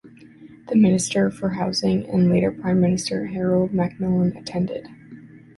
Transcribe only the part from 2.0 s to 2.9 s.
and later Prime